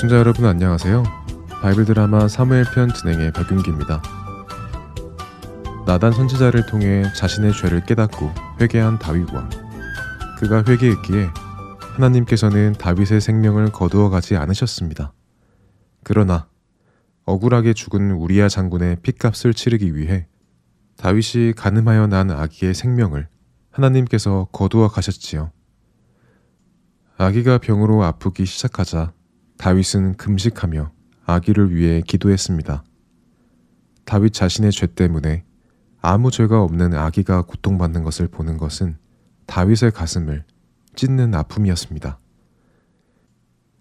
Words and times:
애청자 0.00 0.16
여러분 0.16 0.46
안녕하세요. 0.46 1.02
바이블 1.60 1.84
드라마 1.84 2.26
사무엘 2.26 2.64
편 2.74 2.90
진행의 2.90 3.34
박윤기입니다. 3.34 4.00
나단 5.86 6.12
선지자를 6.12 6.64
통해 6.64 7.02
자신의 7.14 7.52
죄를 7.52 7.84
깨닫고 7.84 8.32
회개한 8.62 8.98
다윗 8.98 9.30
왕. 9.30 9.50
그가 10.38 10.64
회개했기에 10.66 11.28
하나님께서는 11.96 12.72
다윗의 12.78 13.20
생명을 13.20 13.72
거두어 13.72 14.08
가지 14.08 14.36
않으셨습니다. 14.36 15.12
그러나 16.02 16.48
억울하게 17.26 17.74
죽은 17.74 18.12
우리야 18.12 18.48
장군의 18.48 19.02
핏값을 19.02 19.52
치르기 19.52 19.94
위해 19.94 20.28
다윗이 20.96 21.52
가늠하여 21.52 22.06
난 22.06 22.30
아기의 22.30 22.72
생명을 22.72 23.28
하나님께서 23.70 24.48
거두어 24.50 24.88
가셨지요. 24.88 25.52
아기가 27.18 27.58
병으로 27.58 28.02
아프기 28.02 28.46
시작하자 28.46 29.12
다윗은 29.60 30.14
금식하며 30.16 30.90
아기를 31.26 31.74
위해 31.74 32.00
기도했습니다. 32.00 32.82
다윗 34.06 34.32
자신의 34.32 34.72
죄 34.72 34.86
때문에 34.86 35.44
아무 36.00 36.30
죄가 36.30 36.62
없는 36.62 36.94
아기가 36.94 37.42
고통받는 37.42 38.02
것을 38.02 38.26
보는 38.26 38.56
것은 38.56 38.96
다윗의 39.44 39.90
가슴을 39.90 40.44
찢는 40.94 41.34
아픔이었습니다. 41.34 42.18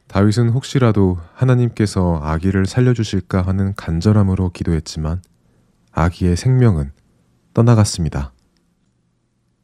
다윗은 0.08 0.50
혹시라도 0.50 1.18
하나님께서 1.34 2.20
아기를 2.24 2.66
살려주실까 2.66 3.42
하는 3.44 3.74
간절함으로 3.76 4.50
기도했지만 4.50 5.22
아기의 5.94 6.36
생명은 6.36 6.92
떠나갔습니다. 7.54 8.34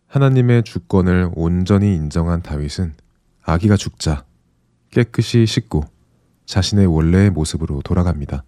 하나님의 0.08 0.64
주권을 0.64 1.32
온전히 1.36 1.94
인정한 1.94 2.42
다윗은 2.42 2.94
아기가 3.44 3.76
죽자 3.76 4.24
깨끗이 4.92 5.46
씻고 5.46 5.94
자신의 6.46 6.86
원래의 6.86 7.30
모습으로 7.32 7.82
돌아갑니다. 7.82 8.44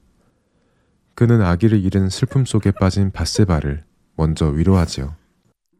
그는 1.15 1.41
아기를 1.41 1.83
잃은 1.83 2.09
슬픔 2.09 2.45
속에 2.45 2.71
빠진 2.71 3.11
바세바를 3.11 3.83
먼저 4.15 4.47
위로하지요. 4.47 5.15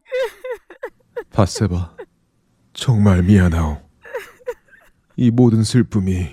바세바, 1.30 1.96
정말 2.72 3.22
미안하오. 3.22 3.80
이 5.16 5.30
모든 5.30 5.62
슬픔이 5.62 6.28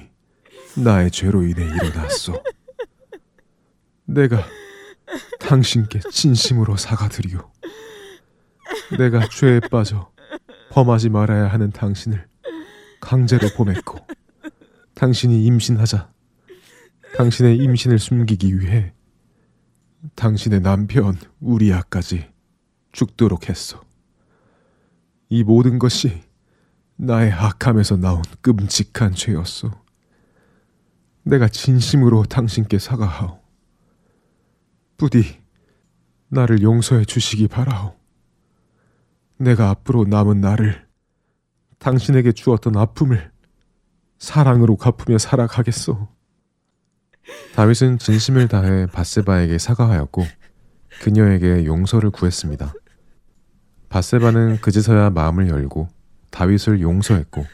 나의 0.76 1.12
죄로 1.12 1.44
인해 1.44 1.64
일어났소. 1.64 2.44
내가 4.06 4.44
당신께 5.40 6.00
진심으로 6.12 6.78
사과드리오. 6.78 7.52
내가 8.98 9.28
죄에 9.30 9.60
빠져 9.72 10.12
범하지 10.72 11.10
말아야 11.10 11.48
하는 11.48 11.72
당신을 11.72 12.28
강제로 13.00 13.48
보냈고 13.56 14.00
당신이 14.96 15.46
임신하자 15.46 16.10
당신의 17.18 17.58
임신을 17.58 18.00
숨기기 18.00 18.60
위해 18.60 18.94
당신의 20.16 20.62
남편 20.62 21.18
우리 21.40 21.74
아까지 21.74 22.30
죽도록 22.92 23.50
했소. 23.50 23.80
이 25.30 25.44
모든 25.44 25.80
것이 25.80 26.24
나의 26.96 27.32
악함에서 27.32 27.98
나온 27.98 28.22
끔찍한 28.42 29.14
죄였소. 29.14 29.72
내가 31.24 31.48
진심으로 31.50 32.24
당신께 32.24 32.80
사과하오. 32.80 33.40
부디 34.98 35.42
나를 36.30 36.62
용서해 36.62 37.04
주시기 37.04 37.48
바라오. 37.48 37.96
내가 39.38 39.70
앞으로 39.72 40.06
남은 40.06 40.40
나를 40.40 40.88
당신에게 41.80 42.32
주었던 42.32 42.78
아픔을 42.78 43.35
사랑으로 44.18 44.78
갚으며 44.78 45.18
살아가겠소. 45.18 46.08
다윗은 47.56 48.00
진심을 48.00 48.48
다해 48.48 48.88
바세바에게 48.88 49.58
사과하였고 49.58 50.26
그녀에게 51.02 51.66
용서를 51.66 52.12
구했습니다. 52.12 52.74
바세바는 53.90 54.62
그제서야 54.62 55.10
마음을 55.10 55.50
열고 55.50 55.88
다윗을 56.32 56.82
용서했고 56.82 57.46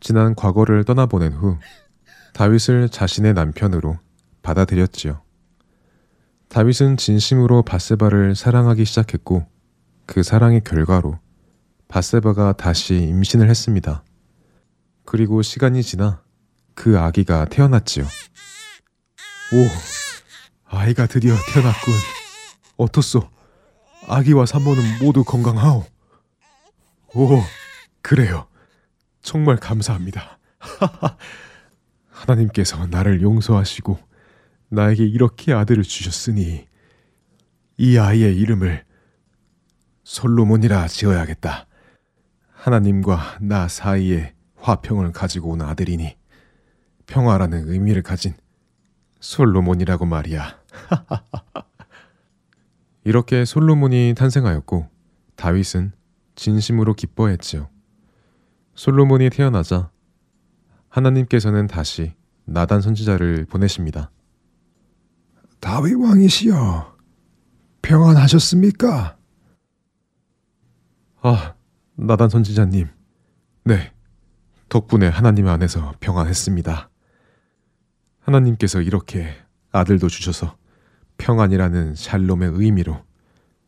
지난 0.00 0.34
과거를 0.34 0.84
떠나보낸 0.84 1.32
후 1.32 1.58
다윗을 2.34 2.88
자신의 2.90 3.34
남편으로 3.34 3.98
받아들였지요. 4.42 5.22
다윗은 6.48 6.96
진심으로 6.96 7.62
바세바를 7.62 8.34
사랑하기 8.34 8.84
시작했고 8.84 9.46
그 10.06 10.22
사랑의 10.22 10.62
결과로 10.64 11.18
바세바가 11.88 12.54
다시 12.54 12.96
임신을 12.96 13.48
했습니다. 13.48 14.02
그리고 15.10 15.40
시간이 15.40 15.82
지나 15.82 16.22
그 16.74 17.00
아기가 17.00 17.46
태어났지요. 17.46 18.04
오, 18.04 19.66
아이가 20.66 21.06
드디어 21.06 21.34
태어났군. 21.50 21.94
어떻소? 22.76 23.26
아기와 24.06 24.44
산모는 24.44 24.98
모두 25.02 25.24
건강하오. 25.24 25.86
오, 27.14 27.42
그래요. 28.02 28.48
정말 29.22 29.56
감사합니다. 29.56 30.38
하나님께서 32.10 32.86
나를 32.88 33.22
용서하시고 33.22 33.98
나에게 34.68 35.06
이렇게 35.06 35.54
아들을 35.54 35.84
주셨으니 35.84 36.68
이 37.78 37.96
아이의 37.96 38.36
이름을 38.36 38.84
솔로몬이라 40.04 40.86
지어야겠다. 40.88 41.66
하나님과 42.52 43.38
나 43.40 43.68
사이에 43.68 44.34
화평을 44.60 45.12
가지고 45.12 45.50
온 45.50 45.62
아들이니 45.62 46.16
평화라는 47.06 47.68
의미를 47.68 48.02
가진 48.02 48.34
솔로몬이라고 49.20 50.06
말이야. 50.06 50.58
이렇게 53.04 53.44
솔로몬이 53.44 54.14
탄생하였고 54.16 54.88
다윗은 55.36 55.92
진심으로 56.34 56.94
기뻐했지요. 56.94 57.68
솔로몬이 58.74 59.30
태어나자 59.30 59.90
하나님께서는 60.88 61.66
다시 61.66 62.14
나단 62.44 62.80
선지자를 62.80 63.46
보내십니다. 63.46 64.10
다윗 65.60 65.94
왕이시여 65.94 66.96
평안하셨습니까? 67.82 69.16
아, 71.22 71.54
나단 71.96 72.28
선지자님. 72.28 72.88
네. 73.64 73.92
덕분에 74.68 75.08
하나님 75.08 75.48
안에서 75.48 75.94
평안했습니다. 76.00 76.90
하나님께서 78.20 78.82
이렇게 78.82 79.34
아들도 79.72 80.08
주셔서 80.08 80.56
평안이라는 81.16 81.94
샬롬의 81.94 82.50
의미로 82.54 83.02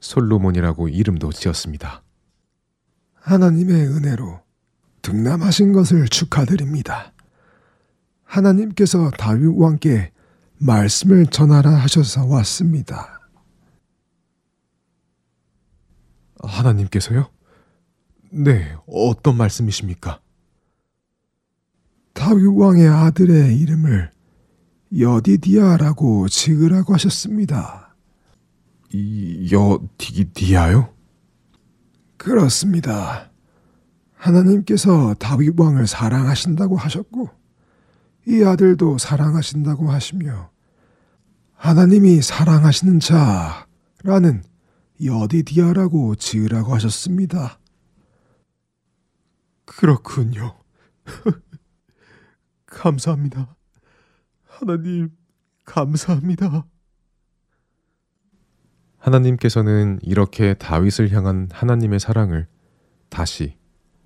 솔로몬이라고 0.00 0.88
이름도 0.88 1.32
지었습니다. 1.32 2.02
하나님의 3.14 3.86
은혜로 3.86 4.40
등남하신 5.02 5.72
것을 5.72 6.08
축하드립니다. 6.08 7.12
하나님께서 8.24 9.10
다윗 9.10 9.46
왕께 9.56 10.12
말씀을 10.58 11.26
전하라 11.26 11.70
하셔서 11.70 12.26
왔습니다. 12.26 13.20
하나님께서요? 16.42 17.30
네, 18.32 18.74
어떤 18.86 19.36
말씀이십니까? 19.36 20.20
다윗 22.30 22.46
왕의 22.46 22.86
아들의 22.86 23.58
이름을 23.58 24.08
여디디아라고 24.96 26.28
지으라고 26.28 26.94
하셨습니다. 26.94 27.96
이 28.92 29.50
여디디아요? 29.50 30.94
그렇습니다. 32.16 33.32
하나님께서 34.14 35.14
다윗 35.14 35.58
왕을 35.58 35.88
사랑하신다고 35.88 36.76
하셨고 36.76 37.30
이 38.28 38.44
아들도 38.44 38.98
사랑하신다고 38.98 39.90
하시며 39.90 40.50
하나님이 41.54 42.22
사랑하시는 42.22 43.00
자라는 43.00 44.44
여디디아라고 45.02 46.14
지으라고 46.14 46.74
하셨습니다. 46.76 47.58
그렇군요. 49.64 50.54
감사합니다. 52.70 53.54
하나님, 54.46 55.10
감사합니다. 55.66 56.64
하나님께서는 58.98 59.98
이렇게 60.02 60.54
다윗을 60.54 61.12
향한 61.12 61.48
하나님의 61.52 62.00
사랑을 62.00 62.46
다시 63.08 63.56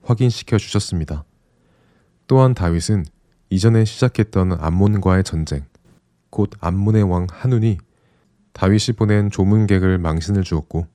확인시켜 0.03 0.59
주셨습니다. 0.59 1.25
또한 2.27 2.55
다윗은 2.55 3.05
이전에 3.51 3.85
시작했던 3.85 4.53
암몬과의 4.53 5.25
전쟁, 5.25 5.65
곧 6.31 6.51
암몬의 6.61 7.03
왕 7.05 7.27
한운이 7.31 7.79
다윗이 8.53 8.97
보낸 8.97 9.31
조문객을 9.31 9.99
망신을 9.99 10.43
주었고 10.43 10.87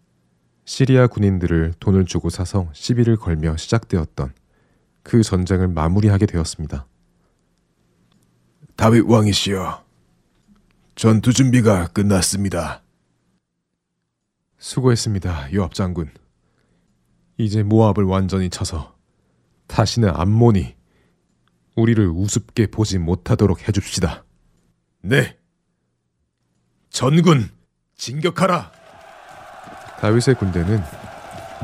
시리아 0.66 1.08
군인들을 1.08 1.74
돈을 1.80 2.06
주고 2.06 2.30
사서 2.30 2.70
시비를 2.74 3.18
걸며 3.18 3.58
시작되었던 3.58 4.34
그 5.04 5.24
전쟁을 5.24 5.68
마무리하게 5.68 6.26
되었습니다. 6.26 6.89
다윗 8.80 9.04
왕이시여, 9.10 9.84
전투 10.96 11.34
준비가 11.34 11.88
끝났습니다. 11.88 12.82
수고했습니다, 14.58 15.54
요압 15.54 15.74
장군. 15.74 16.10
이제 17.38 17.62
모압을 17.62 18.06
완전히 18.06 18.50
쳐서 18.50 18.96
다시는 19.68 20.12
암몬이 20.16 20.78
우리를 21.76 22.08
우습게 22.08 22.68
보지 22.68 23.00
못하도록 23.00 23.68
해줍시다. 23.68 24.24
네. 25.02 25.38
전군 26.90 27.50
진격하라. 27.98 28.72
다윗의 30.00 30.36
군대는 30.36 30.82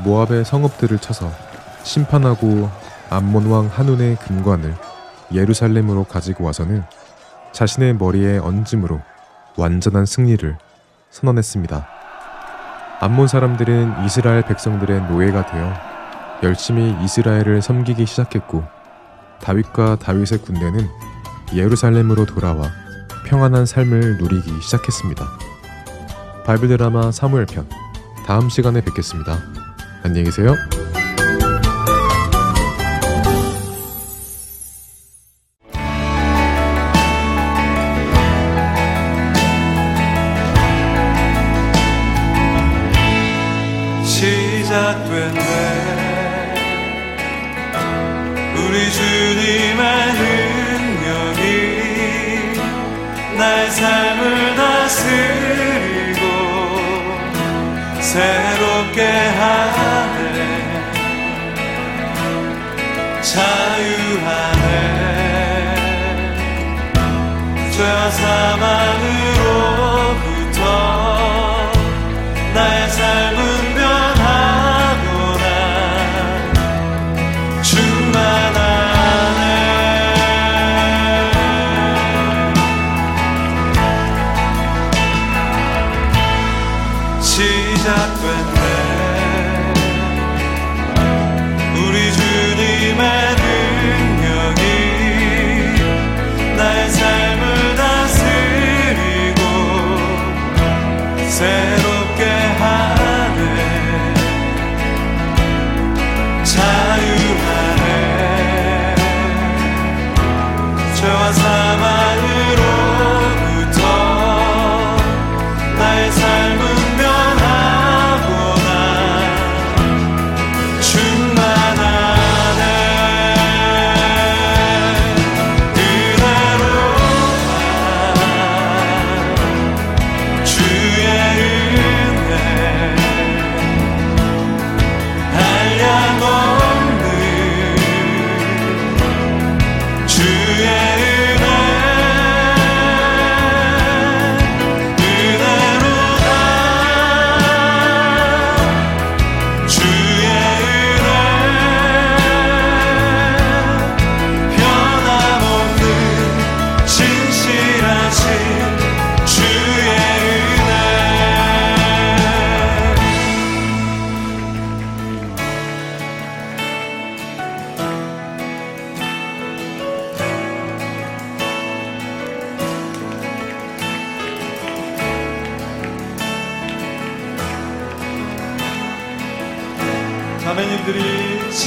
모압의 0.04 0.44
성읍들을 0.44 0.98
쳐서 0.98 1.32
심판하고 1.82 2.68
암몬 3.08 3.46
왕 3.46 3.68
한운의 3.68 4.16
금관을 4.16 4.76
예루살렘으로 5.32 6.04
가지고 6.04 6.44
와서는 6.44 6.84
자신의 7.56 7.94
머리에 7.94 8.36
얹음으로 8.36 9.00
완전한 9.56 10.04
승리를 10.04 10.58
선언했습니다. 11.08 11.88
암몬 13.00 13.28
사람들은 13.28 14.04
이스라엘 14.04 14.42
백성들의 14.42 15.08
노예가 15.08 15.46
되어 15.46 15.72
열심히 16.42 16.94
이스라엘을 17.02 17.62
섬기기 17.62 18.04
시작했고 18.04 18.62
다윗과 19.40 19.96
다윗의 20.00 20.42
군대는 20.42 20.86
예루살렘으로 21.54 22.26
돌아와 22.26 22.70
평안한 23.24 23.64
삶을 23.64 24.18
누리기 24.18 24.60
시작했습니다. 24.60 25.24
바이블 26.44 26.68
드라마 26.68 27.10
사무엘 27.10 27.46
편 27.46 27.66
다음 28.26 28.50
시간에 28.50 28.82
뵙겠습니다. 28.82 29.38
안녕히 30.02 30.24
계세요. 30.24 30.54
우리 48.56 48.90
주님의 48.90 50.12
능력이 50.14 51.42
나의 53.36 53.70
삶을 53.70 54.56
다스리고 54.56 56.22
새롭게 58.00 59.02
하네. 59.38 60.26
자유하네. 63.22 64.66
죄와 67.72 68.10
사망으로 68.10 69.45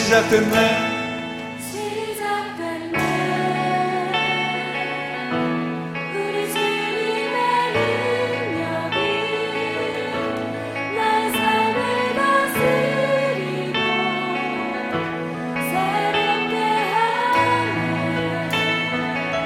롭게 0.07 0.15
하네. 0.15 0.89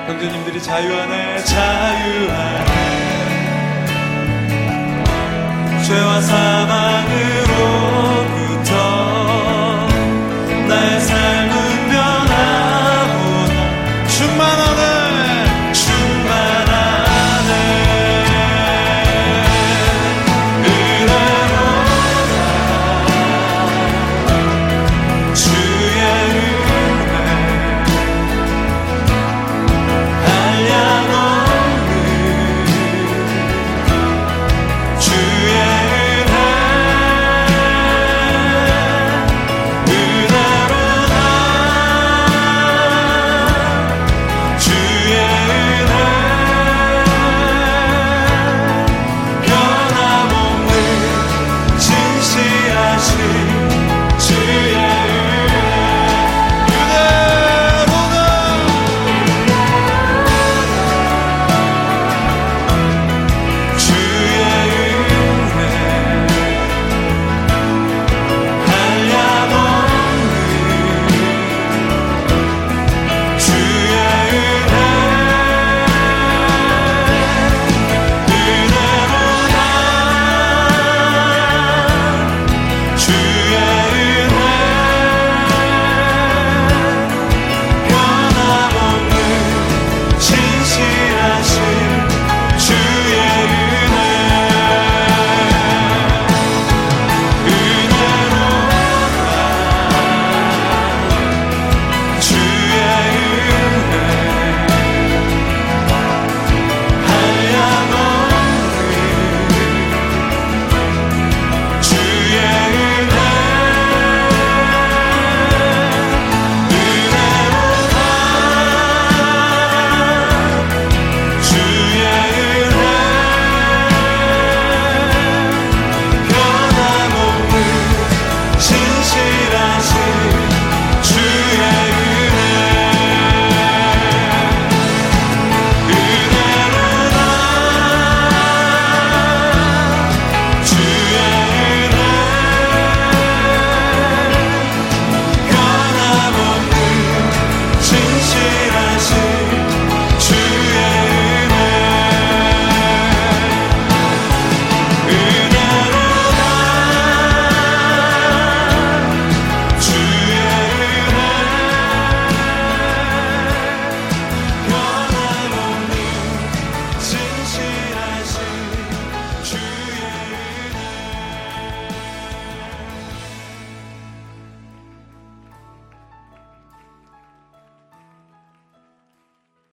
형제님들이 0.07 0.62
자유하네 0.62 1.43
자유하네 1.43 2.82